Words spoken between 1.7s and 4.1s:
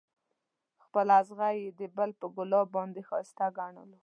د بل پر ګلاب باندې ښایسته ګڼلو.